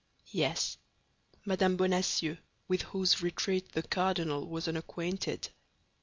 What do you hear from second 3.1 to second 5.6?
retreat the cardinal was unacquainted."